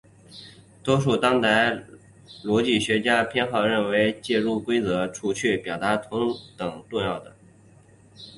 [0.83, 1.83] 多数当代
[2.43, 7.35] 逻辑学家偏好认为介入规则和除去规则对于表达是同等重要的。